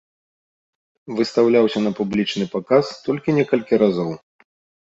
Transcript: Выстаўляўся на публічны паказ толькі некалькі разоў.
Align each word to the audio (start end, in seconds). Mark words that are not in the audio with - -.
Выстаўляўся 1.19 1.79
на 1.87 1.91
публічны 1.99 2.45
паказ 2.57 2.85
толькі 3.09 3.37
некалькі 3.39 3.73
разоў. 3.85 4.11